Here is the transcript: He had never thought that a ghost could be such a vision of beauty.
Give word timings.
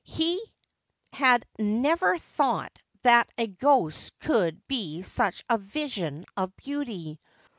He 0.03 0.43
had 1.13 1.45
never 1.59 2.17
thought 2.17 2.75
that 3.03 3.29
a 3.37 3.45
ghost 3.45 4.17
could 4.17 4.65
be 4.67 5.03
such 5.03 5.43
a 5.47 5.59
vision 5.59 6.25
of 6.35 6.55
beauty. 6.57 7.19